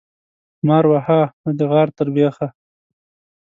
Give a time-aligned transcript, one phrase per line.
[0.67, 2.47] مار وهه، نه د غار تر بيخه.